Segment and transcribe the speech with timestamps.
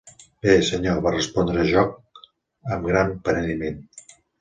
[0.45, 2.25] Bé, senyor, va respondre Jock
[2.73, 3.83] amb gran penediment.